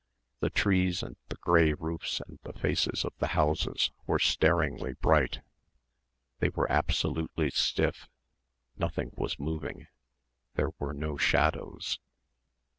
[0.39, 5.41] The trees and the grey roofs and the faces of the houses were staringly bright.
[6.39, 8.07] They were absolutely stiff,
[8.75, 9.85] nothing was moving,
[10.55, 11.99] there were no shadows.